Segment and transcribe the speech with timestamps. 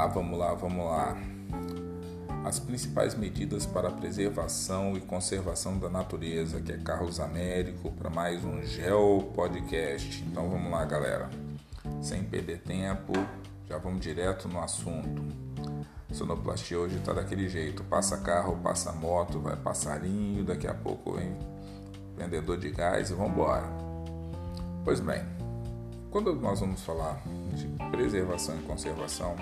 [0.00, 1.16] lá, vamos lá, vamos lá.
[2.42, 8.08] As principais medidas para a preservação e conservação da natureza, que é Carlos Américo, para
[8.08, 10.24] mais um Geo Podcast.
[10.24, 11.28] Então vamos lá, galera.
[12.00, 13.12] Sem perder tempo,
[13.68, 15.22] já vamos direto no assunto.
[16.10, 21.36] Sonoplastia hoje está daquele jeito: passa carro, passa moto, vai passarinho, daqui a pouco vem
[22.16, 23.66] vendedor de gás e vamos embora.
[24.82, 25.22] Pois bem,
[26.10, 27.22] quando nós vamos falar
[27.52, 29.36] de preservação e conservação,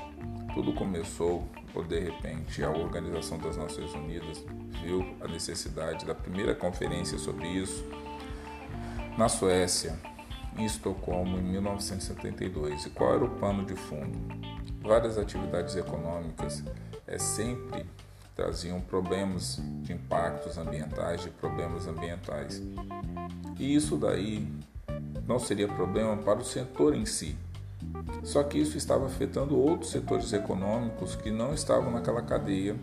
[0.58, 4.44] tudo começou ou de repente a Organização das Nações Unidas
[4.82, 7.84] viu a necessidade da primeira conferência sobre isso
[9.16, 9.96] na Suécia,
[10.56, 12.86] em Estocolmo, em 1972.
[12.86, 14.18] E qual era o pano de fundo?
[14.80, 16.64] Várias atividades econômicas
[17.06, 17.86] é, sempre
[18.34, 22.60] traziam problemas de impactos ambientais, de problemas ambientais.
[23.56, 24.44] E isso daí
[25.24, 27.38] não seria problema para o setor em si.
[28.22, 32.76] Só que isso estava afetando outros setores econômicos que não estavam naquela cadeia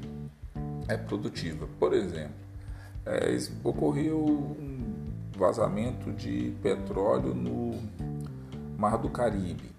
[0.88, 1.68] é, produtiva.
[1.80, 2.36] Por exemplo,
[3.06, 7.80] é, ocorreu um vazamento de petróleo no
[8.78, 9.72] Mar do Caribe.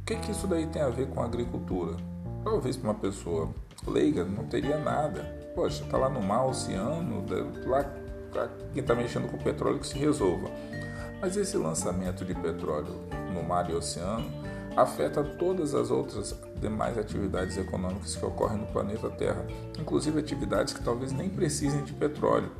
[0.00, 1.96] O que, que isso daí tem a ver com a agricultura?
[2.42, 3.50] Talvez para uma pessoa
[3.86, 5.22] leiga não teria nada.
[5.54, 7.24] Poxa, está lá no mar, oceano,
[7.66, 7.84] lá
[8.72, 10.48] quem está mexendo com petróleo que se resolva.
[11.20, 12.94] Mas esse lançamento de petróleo
[13.30, 14.30] no mar e oceano
[14.76, 19.44] afeta todas as outras demais atividades econômicas que ocorrem no planeta Terra,
[19.78, 22.50] inclusive atividades que talvez nem precisem de petróleo,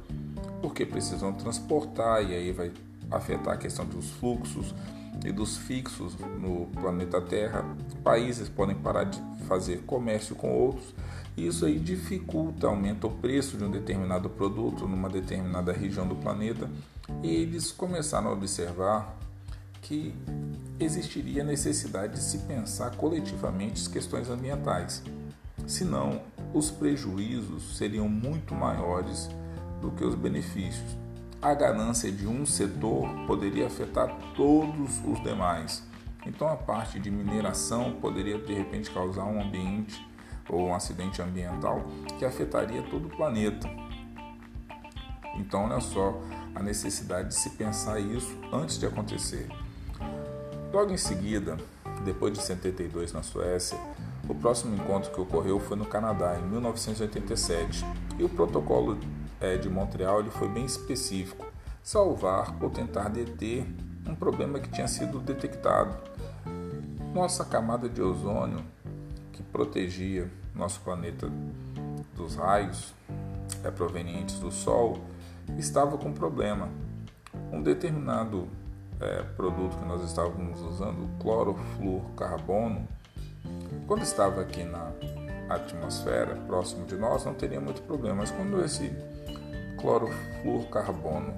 [0.61, 2.73] porque precisam transportar e aí vai
[3.11, 4.75] afetar a questão dos fluxos
[5.25, 7.65] e dos fixos no planeta Terra.
[8.03, 10.95] Países podem parar de fazer comércio com outros
[11.37, 16.69] isso aí dificulta, aumenta o preço de um determinado produto numa determinada região do planeta
[17.23, 19.17] e eles começaram a observar
[19.83, 20.15] que
[20.79, 25.03] existiria necessidade de se pensar coletivamente as questões ambientais.
[25.67, 26.23] Senão,
[26.53, 29.29] os prejuízos seriam muito maiores
[29.81, 30.97] do que os benefícios.
[31.41, 35.83] A ganância de um setor poderia afetar todos os demais.
[36.27, 40.07] Então, a parte de mineração poderia de repente causar um ambiente
[40.49, 41.85] ou um acidente ambiental
[42.19, 43.69] que afetaria todo o planeta.
[45.37, 46.21] Então, olha só
[46.55, 49.49] a necessidade de se pensar isso antes de acontecer.
[50.73, 51.57] Logo em seguida,
[52.05, 53.77] depois de 72 na Suécia,
[54.29, 57.85] o próximo encontro que ocorreu foi no Canadá, em 1987,
[58.17, 58.97] e o protocolo
[59.41, 61.45] é, de Montreal ele foi bem específico:
[61.83, 63.67] salvar ou tentar deter
[64.07, 65.97] um problema que tinha sido detectado.
[67.13, 68.65] Nossa camada de ozônio,
[69.33, 71.29] que protegia nosso planeta
[72.15, 72.95] dos raios
[73.65, 75.01] é, provenientes do Sol
[75.59, 76.69] estava com problema.
[77.53, 78.47] Um determinado
[79.01, 82.87] é, produto que nós estávamos usando, o clorofluorcarbono,
[83.87, 84.93] quando estava aqui na
[85.49, 88.93] atmosfera, próximo de nós, não teria muito problema, mas quando esse
[89.81, 91.35] clorofluorcarbono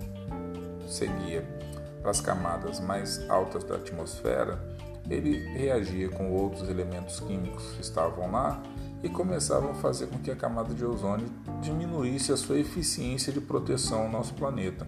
[0.87, 1.45] seguia
[2.01, 4.61] para as camadas mais altas da atmosfera,
[5.09, 8.63] ele reagia com outros elementos químicos que estavam lá
[9.03, 11.27] e começavam a fazer com que a camada de ozônio
[11.61, 14.87] diminuísse a sua eficiência de proteção ao nosso planeta.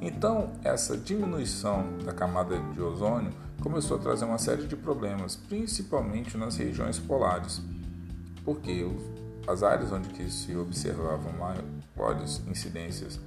[0.00, 6.36] Então, essa diminuição da camada de ozônio começou a trazer uma série de problemas, principalmente
[6.36, 7.62] nas regiões polares,
[8.44, 8.86] porque
[9.46, 13.18] as áreas onde se observavam maiores incidências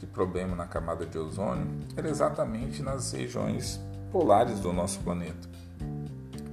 [0.00, 3.80] de problema na camada de ozônio eram exatamente nas regiões
[4.10, 5.48] polares do nosso planeta.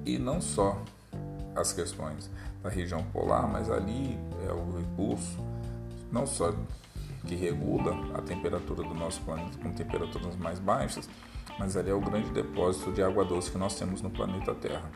[0.06, 0.82] E não só
[1.56, 2.30] as questões
[2.62, 4.18] da região polar, mas ali
[4.48, 5.38] é o recurso
[6.12, 6.54] não só
[7.26, 11.10] que regula a temperatura do nosso planeta com temperaturas mais baixas,
[11.60, 14.90] mas ali é o grande depósito de água doce que nós temos no planeta Terra,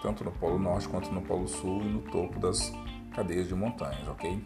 [0.00, 2.72] tanto no Polo Norte quanto no Polo Sul e no topo das
[3.14, 4.42] cadeias de montanhas, ok?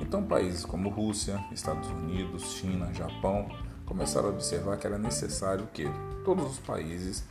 [0.00, 3.48] Então países como Rússia, Estados Unidos, China, Japão
[3.84, 5.84] começaram a observar que era necessário que
[6.24, 7.24] todos os países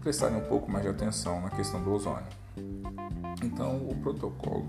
[0.00, 2.26] prestarem um pouco mais de atenção na questão do ozônio.
[3.42, 4.66] Então, o protocolo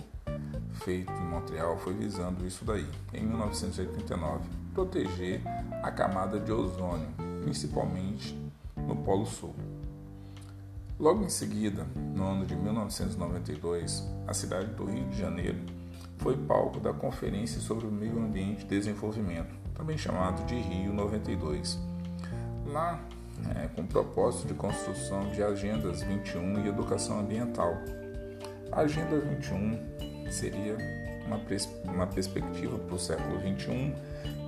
[0.80, 5.42] feito em Montreal foi visando isso daí, em 1989, proteger
[5.84, 7.08] a camada de ozônio,
[7.42, 8.38] principalmente
[8.76, 9.54] no Polo Sul.
[11.00, 15.60] Logo em seguida, no ano de 1992, a cidade do Rio de Janeiro
[16.18, 21.80] foi palco da Conferência sobre o Meio Ambiente e Desenvolvimento, também chamado de Rio 92.
[22.68, 23.00] Lá
[23.56, 27.74] é, com o propósito de construção de agendas 21 e educação ambiental.
[28.72, 30.78] A Agenda 21 seria
[31.26, 31.40] uma,
[31.94, 33.94] uma perspectiva para o século 21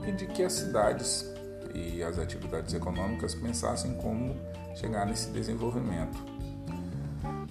[0.07, 1.31] e de que as cidades
[1.73, 4.35] e as atividades econômicas pensassem como
[4.75, 6.17] chegar nesse desenvolvimento.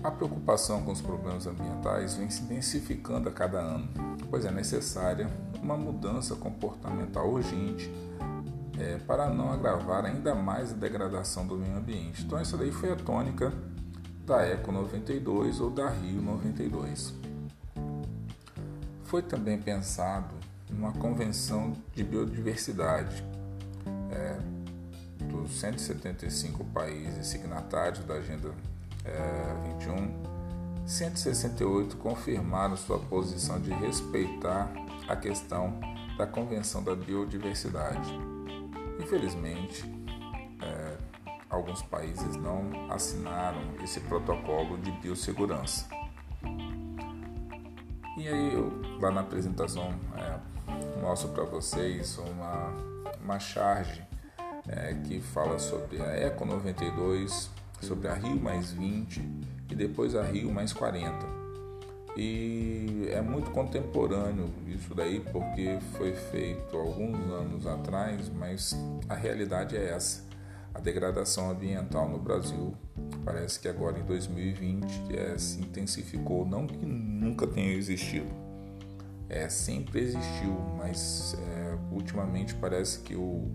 [0.03, 3.89] A preocupação com os problemas ambientais vem se intensificando a cada ano,
[4.31, 5.29] pois é necessária
[5.63, 7.91] uma mudança comportamental urgente
[8.79, 12.25] é, para não agravar ainda mais a degradação do meio ambiente.
[12.25, 13.53] Então, essa daí foi a tônica
[14.25, 17.13] da Eco 92 ou da Rio 92.
[19.11, 20.37] Foi também pensado
[20.71, 23.25] numa convenção de biodiversidade
[24.13, 24.39] é,
[25.25, 28.55] dos 175 países signatários da Agenda
[29.05, 34.71] é, 21, 168 confirmaram sua posição de respeitar
[35.09, 35.81] a questão
[36.17, 38.17] da Convenção da Biodiversidade.
[39.01, 39.93] Infelizmente,
[40.63, 40.97] é,
[41.49, 46.00] alguns países não assinaram esse protocolo de biossegurança.
[48.21, 48.71] E aí, eu,
[49.01, 52.71] lá na apresentação, é, mostro para vocês uma,
[53.25, 54.03] uma charge
[54.69, 57.49] é, que fala sobre a Eco 92
[57.81, 59.23] sobre a Rio mais 20
[59.71, 61.17] e depois a Rio mais 40.
[62.15, 68.77] E é muito contemporâneo isso daí porque foi feito alguns anos atrás, mas
[69.09, 70.29] a realidade é essa.
[70.75, 72.75] A degradação ambiental no Brasil
[73.25, 78.29] parece que agora em 2020 é, se intensificou, não que nunca tenha existido,
[79.29, 83.55] é, sempre existiu, mas é, ultimamente parece que o,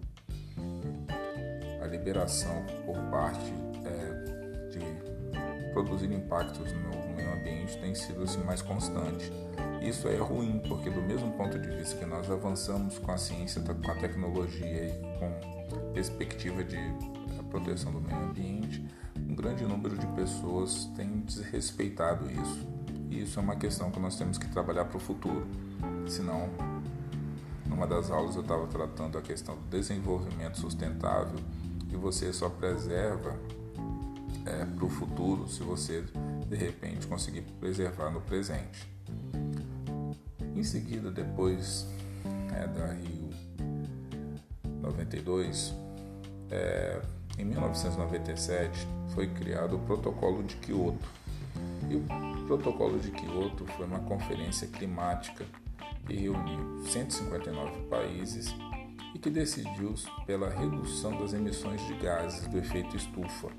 [1.82, 3.54] a liberação por parte
[3.86, 5.05] é, de
[5.76, 9.30] produzir impactos no meio ambiente tem sido assim, mais constante.
[9.82, 13.62] Isso é ruim, porque do mesmo ponto de vista que nós avançamos com a ciência,
[13.62, 16.78] com a tecnologia e com perspectiva de
[17.50, 18.86] proteção do meio ambiente,
[19.18, 22.68] um grande número de pessoas tem desrespeitado isso.
[23.12, 25.46] E isso é uma questão que nós temos que trabalhar para o futuro.
[26.08, 26.50] Senão,
[27.66, 31.40] numa das aulas eu estava tratando a questão do desenvolvimento sustentável
[31.92, 33.38] e você só preserva
[34.46, 36.04] é, para o futuro se você
[36.48, 38.88] de repente conseguir preservar no presente.
[40.56, 41.86] Em seguida, depois
[42.54, 43.30] é, da Rio
[44.82, 45.74] 92,
[46.52, 47.02] é,
[47.38, 51.26] em 1997 foi criado o Protocolo de Kyoto.
[51.90, 55.46] E o Protocolo de Kyoto foi uma conferência climática
[56.06, 58.54] que reuniu 159 países
[59.14, 59.94] e que decidiu
[60.26, 63.50] pela redução das emissões de gases do efeito estufa,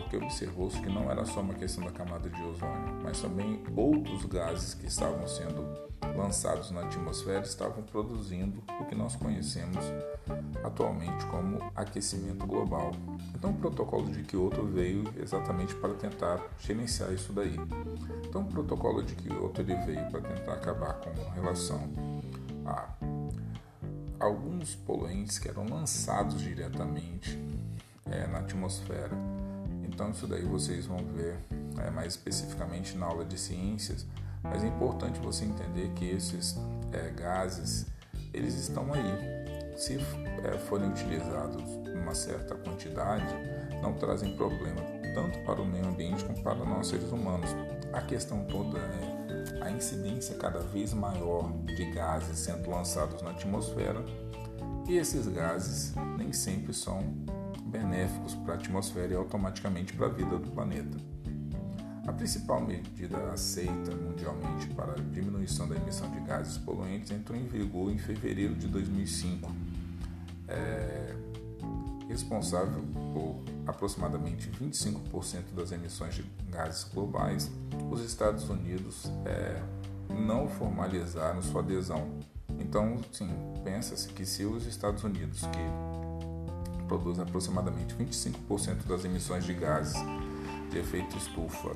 [0.00, 4.26] porque observou-se que não era só uma questão da camada de ozônio, mas também outros
[4.26, 5.64] gases que estavam sendo
[6.14, 9.82] lançados na atmosfera estavam produzindo o que nós conhecemos
[10.62, 12.92] atualmente como aquecimento global.
[13.34, 17.56] Então, o protocolo de Kyoto veio exatamente para tentar gerenciar isso daí.
[18.24, 21.80] Então, o protocolo de Kyoto ele veio para tentar acabar com relação
[22.66, 22.88] a
[24.20, 27.38] alguns poluentes que eram lançados diretamente
[28.10, 29.35] é, na atmosfera.
[29.96, 31.38] Então, isso daí vocês vão ver
[31.78, 34.04] é, mais especificamente na aula de ciências,
[34.42, 36.54] mas é importante você entender que esses
[36.92, 37.86] é, gases
[38.34, 39.74] eles estão aí.
[39.74, 39.94] Se
[40.44, 41.62] é, forem utilizados
[41.94, 43.24] uma certa quantidade,
[43.80, 44.82] não trazem problema
[45.14, 47.48] tanto para o meio ambiente como para nós seres humanos.
[47.94, 54.04] A questão toda é a incidência cada vez maior de gases sendo lançados na atmosfera
[54.86, 57.02] e esses gases nem sempre são
[57.76, 60.96] benéficos para a atmosfera e automaticamente para a vida do planeta.
[62.06, 67.46] A principal medida aceita mundialmente para a diminuição da emissão de gases poluentes entrou em
[67.46, 69.52] vigor em fevereiro de 2005,
[70.46, 71.14] é,
[72.08, 77.50] responsável por aproximadamente 25% das emissões de gases globais.
[77.90, 79.60] Os Estados Unidos é,
[80.08, 82.08] não formalizaram sua adesão.
[82.60, 83.28] Então, sim,
[83.64, 85.95] pensa-se que se os Estados Unidos, que
[86.86, 89.96] produzem aproximadamente 25% das emissões de gases
[90.70, 91.70] de efeito estufa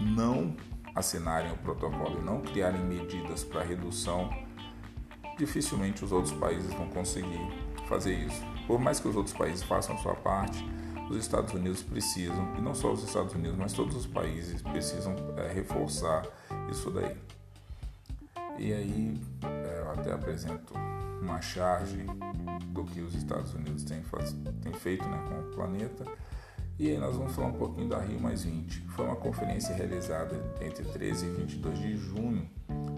[0.00, 0.56] não
[0.94, 4.30] assinarem o protocolo e não criarem medidas para redução,
[5.38, 7.40] dificilmente os outros países vão conseguir
[7.88, 8.42] fazer isso.
[8.66, 10.64] Por mais que os outros países façam sua parte,
[11.08, 15.14] os Estados Unidos precisam, e não só os Estados Unidos, mas todos os países precisam
[15.36, 16.24] é, reforçar
[16.70, 17.16] isso daí.
[18.58, 20.72] E aí é, eu até apresento
[21.20, 22.04] uma charge
[22.72, 26.04] do que os Estados Unidos têm, faz, têm feito né, com o planeta
[26.80, 28.80] e aí nós vamos falar um pouquinho da Rio Mais 20.
[28.96, 32.48] Foi uma conferência realizada entre 13 e 22 de junho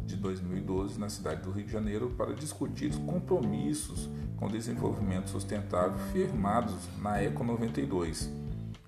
[0.05, 5.99] de 2012 na cidade do Rio de Janeiro para discutir os compromissos com desenvolvimento sustentável
[6.13, 8.31] firmados na Eco 92.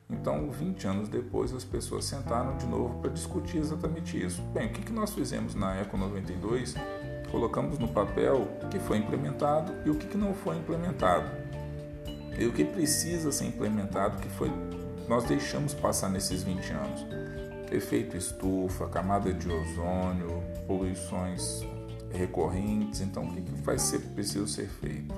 [0.08, 4.40] Então, 20 anos depois, as pessoas sentaram de novo para discutir exatamente isso.
[4.54, 6.76] Bem, o que nós fizemos na Eco 92?
[7.34, 11.28] Colocamos no papel o que foi implementado e o que não foi implementado.
[12.38, 14.48] E o que precisa ser implementado, que foi
[15.08, 17.06] nós deixamos passar nesses 20 anos.
[17.72, 21.62] efeito estufa, camada de ozônio, poluições
[22.12, 23.00] recorrentes.
[23.00, 25.12] Então, o que, que vai ser preciso ser feito?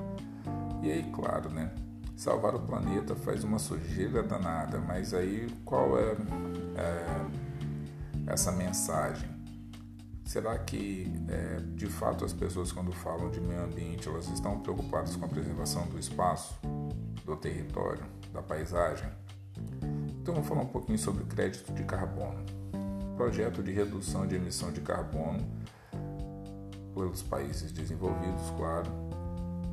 [0.82, 1.70] E aí, claro, né?
[2.16, 6.16] Salvar o planeta faz uma sujeira danada, mas aí qual é,
[6.78, 9.35] é essa mensagem?
[10.26, 15.14] Será que é, de fato as pessoas, quando falam de meio ambiente, elas estão preocupadas
[15.14, 16.58] com a preservação do espaço,
[17.24, 19.08] do território, da paisagem?
[20.20, 22.44] Então vamos falar um pouquinho sobre crédito de carbono.
[23.16, 25.46] Projeto de redução de emissão de carbono
[26.92, 28.90] pelos países desenvolvidos, claro.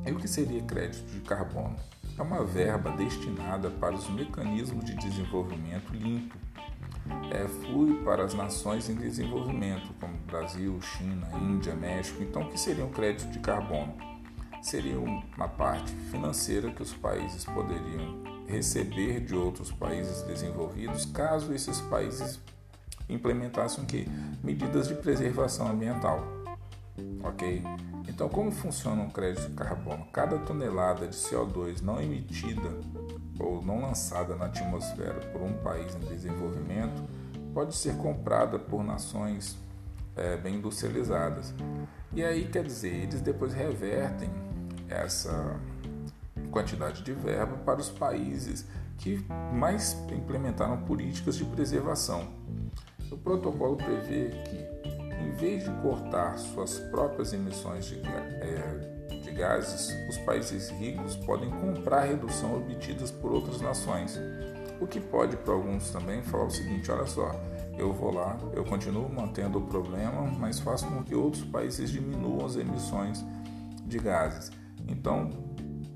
[0.06, 1.74] E o que seria crédito de carbono?
[2.16, 6.38] É uma verba destinada para os mecanismos de desenvolvimento limpo
[7.30, 9.92] é, flui para as nações em desenvolvimento,
[10.34, 12.20] Brasil, China, Índia, México.
[12.20, 13.94] Então, o que seria um crédito de carbono?
[14.60, 21.80] Seria uma parte financeira que os países poderiam receber de outros países desenvolvidos, caso esses
[21.82, 22.40] países
[23.08, 24.08] implementassem que
[24.42, 26.26] medidas de preservação ambiental.
[27.22, 27.62] Ok?
[28.08, 30.04] Então, como funciona um crédito de carbono?
[30.12, 32.70] Cada tonelada de CO2 não emitida
[33.38, 37.04] ou não lançada na atmosfera por um país em desenvolvimento
[37.54, 39.62] pode ser comprada por nações
[40.16, 41.54] é, bem industrializadas.
[42.12, 44.30] E aí, quer dizer, eles depois revertem
[44.88, 45.58] essa
[46.50, 48.66] quantidade de verba para os países
[48.98, 52.28] que mais implementaram políticas de preservação.
[53.10, 58.94] O protocolo prevê que, em vez de cortar suas próprias emissões de, é,
[59.34, 64.18] gases, os países ricos podem comprar a redução obtidas por outras nações.
[64.80, 67.34] O que pode para alguns também falar o seguinte: olha só,
[67.76, 72.46] eu vou lá, eu continuo mantendo o problema, mas faço com que outros países diminuam
[72.46, 73.24] as emissões
[73.84, 74.50] de gases.
[74.86, 75.30] Então,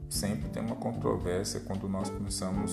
[0.09, 2.73] sempre tem uma controvérsia quando nós pensamos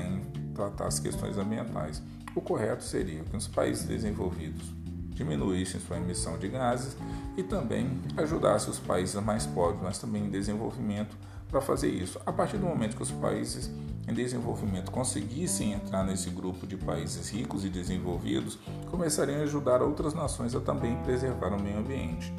[0.00, 2.02] em tratar as questões ambientais.
[2.34, 4.74] O correto seria que os países desenvolvidos
[5.10, 6.96] diminuíssem sua emissão de gases
[7.36, 11.16] e também ajudasse os países mais pobres, mas também em desenvolvimento,
[11.48, 12.20] para fazer isso.
[12.26, 13.70] A partir do momento que os países
[14.08, 18.58] em desenvolvimento conseguissem entrar nesse grupo de países ricos e desenvolvidos,
[18.90, 22.32] começariam a ajudar outras nações a também preservar o meio ambiente.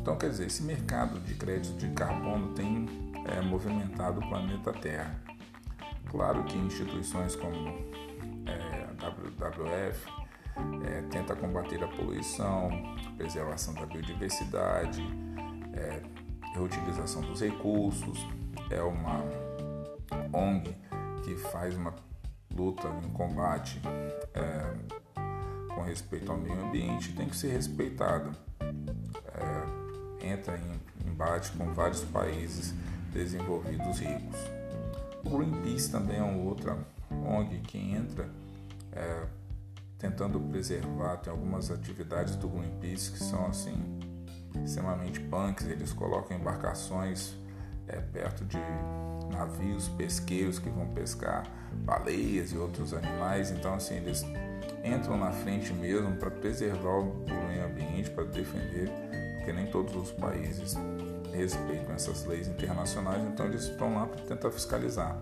[0.00, 2.86] Então, quer dizer, esse mercado de crédito de carbono tem
[3.24, 5.18] é, movimentado o planeta Terra.
[6.10, 7.68] Claro que instituições como
[8.46, 10.06] é, a WWF
[10.86, 12.70] é, tenta combater a poluição,
[13.16, 15.02] preservação da biodiversidade,
[15.72, 16.02] é,
[16.52, 18.26] reutilização dos recursos,
[18.70, 19.24] é uma
[20.32, 20.74] ONG
[21.24, 21.94] que faz uma
[22.54, 23.80] luta em combate
[24.34, 24.94] é,
[25.74, 28.30] com respeito ao meio ambiente tem que ser respeitada.
[28.60, 32.74] É, entra em embate com vários países
[33.12, 34.38] desenvolvidos ricos.
[35.24, 36.78] O Greenpeace também é uma outra
[37.10, 38.28] ONG que entra
[38.92, 39.26] é,
[39.98, 41.16] tentando preservar.
[41.18, 43.76] Tem algumas atividades do Greenpeace que são assim
[44.64, 45.66] extremamente punks.
[45.66, 47.34] Eles colocam embarcações
[47.88, 48.58] é, perto de
[49.34, 51.44] navios pesqueiros que vão pescar
[51.84, 53.50] baleias e outros animais.
[53.50, 54.24] Então assim eles
[54.84, 58.90] entram na frente mesmo para preservar o meio ambiente, para defender,
[59.36, 60.76] porque nem todos os países
[61.32, 63.22] respeitam essas leis internacionais.
[63.22, 65.20] Então eles estão lá para tentar fiscalizar.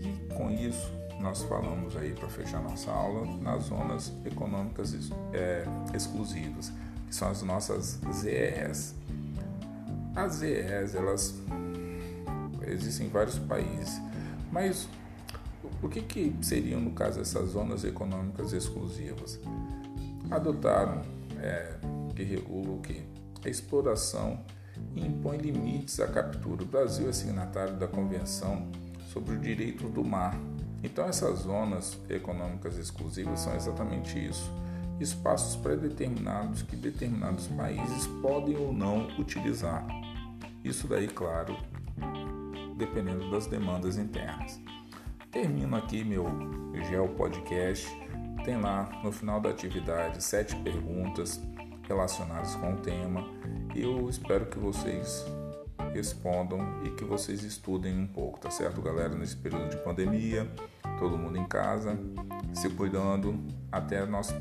[0.00, 4.94] E com isso nós falamos aí para fechar nossa aula nas zonas econômicas
[5.32, 6.72] é, exclusivas,
[7.06, 8.94] que são as nossas ZES.
[10.14, 11.34] As ZES, elas
[12.70, 14.00] existem em vários países,
[14.52, 14.88] mas
[15.82, 19.38] o que, que seriam, no caso, essas zonas econômicas exclusivas?
[20.30, 21.02] Adotaram
[21.38, 21.74] é,
[22.14, 23.02] que regula o que?
[23.44, 24.44] A exploração
[24.94, 26.62] e impõe limites à captura.
[26.62, 28.70] O Brasil é signatário da Convenção
[29.12, 30.38] sobre o Direito do Mar,
[30.82, 34.50] então, essas zonas econômicas exclusivas são exatamente isso:
[35.00, 39.86] espaços pré-determinados que determinados países podem ou não utilizar.
[40.62, 41.56] Isso daí, claro,
[42.78, 44.60] dependendo das demandas internas.
[45.30, 46.26] Termino aqui meu
[46.88, 47.86] Geo Podcast.
[48.44, 51.42] Tem lá no final da atividade sete perguntas
[51.86, 53.28] relacionadas com o tema.
[53.74, 55.26] Eu espero que vocês
[55.92, 59.14] respondam e que vocês estudem um pouco, tá certo, galera?
[59.14, 60.48] Nesse período de pandemia,
[60.98, 61.98] todo mundo em casa,
[62.54, 63.38] se cuidando,
[63.72, 64.34] até nós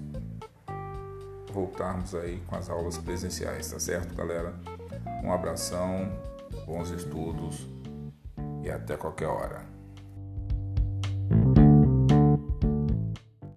[1.51, 4.53] voltarmos aí com as aulas presenciais, tá certo, galera?
[5.23, 6.11] Um abração,
[6.65, 7.76] bons estudos
[8.67, 9.76] e até qualquer hora.